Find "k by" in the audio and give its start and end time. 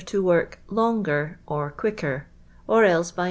2.81-2.93